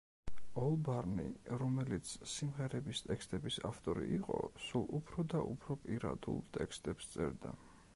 ოლბარნი, 0.61 1.25
რომელიც 1.63 2.15
სიმღერების 2.37 3.03
ტექსტების 3.09 3.61
ავტორი 3.71 4.09
იყო, 4.17 4.41
სულ 4.69 4.89
უფრო 5.03 5.31
და 5.37 5.47
უფრო 5.55 5.81
პირადულ 5.87 6.45
ტექსტებს 6.59 7.13
წერდა. 7.17 7.59